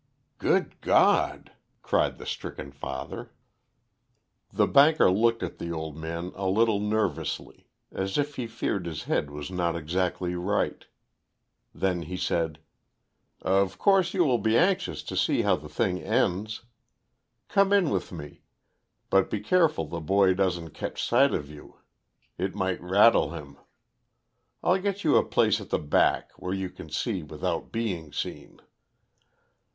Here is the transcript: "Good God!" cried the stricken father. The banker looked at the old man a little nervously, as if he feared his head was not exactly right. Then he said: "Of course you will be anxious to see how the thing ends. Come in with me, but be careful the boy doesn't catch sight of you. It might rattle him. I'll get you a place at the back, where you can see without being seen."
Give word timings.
"Good 0.39 0.81
God!" 0.81 1.51
cried 1.83 2.17
the 2.17 2.25
stricken 2.25 2.71
father. 2.71 3.29
The 4.51 4.65
banker 4.65 5.11
looked 5.11 5.43
at 5.43 5.59
the 5.59 5.71
old 5.71 5.95
man 5.95 6.31
a 6.33 6.47
little 6.49 6.79
nervously, 6.79 7.67
as 7.91 8.17
if 8.17 8.35
he 8.35 8.47
feared 8.47 8.87
his 8.87 9.03
head 9.03 9.29
was 9.29 9.51
not 9.51 9.75
exactly 9.75 10.33
right. 10.33 10.85
Then 11.71 12.01
he 12.01 12.17
said: 12.17 12.57
"Of 13.43 13.77
course 13.77 14.15
you 14.15 14.23
will 14.23 14.39
be 14.39 14.57
anxious 14.57 15.03
to 15.03 15.15
see 15.15 15.43
how 15.43 15.55
the 15.55 15.69
thing 15.69 16.01
ends. 16.01 16.63
Come 17.47 17.71
in 17.71 17.91
with 17.91 18.11
me, 18.11 18.41
but 19.11 19.29
be 19.29 19.39
careful 19.39 19.85
the 19.85 19.99
boy 20.01 20.33
doesn't 20.33 20.71
catch 20.71 21.03
sight 21.05 21.31
of 21.31 21.47
you. 21.47 21.75
It 22.39 22.55
might 22.55 22.81
rattle 22.81 23.33
him. 23.33 23.55
I'll 24.63 24.81
get 24.81 25.03
you 25.03 25.17
a 25.17 25.23
place 25.23 25.61
at 25.61 25.69
the 25.69 25.77
back, 25.77 26.31
where 26.37 26.55
you 26.55 26.71
can 26.71 26.89
see 26.89 27.21
without 27.21 27.71
being 27.71 28.11
seen." 28.11 28.61